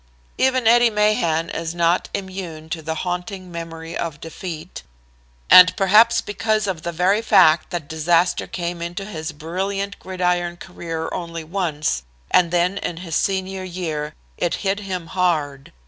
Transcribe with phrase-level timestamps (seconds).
[0.39, 4.81] Even Eddie Mahan is not immune to the haunting memory of defeat,
[5.47, 11.07] and perhaps because of the very fact that disaster came into his brilliant gridiron career
[11.11, 12.01] only once,
[12.31, 15.71] and then in his senior year, it hit him hard.